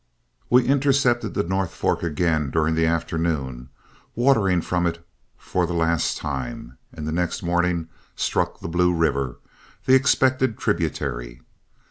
We 0.49 0.65
intercepted 0.65 1.35
the 1.35 1.43
North 1.43 1.75
Fork 1.75 2.01
again 2.01 2.49
during 2.49 2.73
the 2.73 2.87
afternoon, 2.87 3.69
watering 4.15 4.61
from 4.61 4.87
it 4.87 5.05
for 5.37 5.67
the 5.67 5.75
last 5.75 6.17
time, 6.17 6.79
and 6.91 7.07
the 7.07 7.11
next 7.11 7.43
morning 7.43 7.87
struck 8.15 8.61
the 8.61 8.67
Blue 8.67 8.95
River, 8.95 9.37
the 9.85 9.93
expected 9.93 10.57
tributary. 10.57 11.41